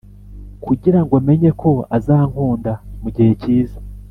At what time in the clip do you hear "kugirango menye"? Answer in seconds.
0.65-1.49